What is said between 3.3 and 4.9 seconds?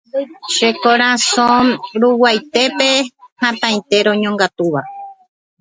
hatãite roñongatúva